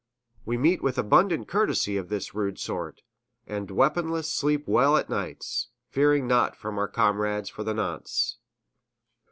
We 0.47 0.57
meet 0.57 0.81
with 0.81 0.97
abundant 0.97 1.47
courtesy 1.47 1.95
of 1.95 2.09
this 2.09 2.33
rude 2.33 2.57
sort, 2.57 3.03
and 3.45 3.69
weaponless 3.69 4.27
sleep 4.33 4.67
well 4.67 4.97
o' 4.97 5.05
nights, 5.07 5.67
fearing 5.89 6.25
naught 6.25 6.55
from 6.55 6.79
our 6.79 6.87
comrades 6.87 7.49
for 7.49 7.63
the 7.63 7.75
nonce. 7.75 8.37